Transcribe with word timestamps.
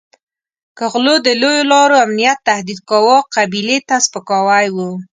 که 0.77 0.83
غلو 0.93 1.15
د 1.25 1.27
لویو 1.41 1.69
لارو 1.71 1.95
امنیت 2.05 2.39
تهدید 2.49 2.79
کاوه 2.89 3.17
قبیلې 3.35 3.77
ته 3.87 3.95
سپکاوی 4.05 4.67
وو. 4.75 4.89